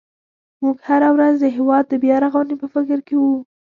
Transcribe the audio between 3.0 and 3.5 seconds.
کې وو.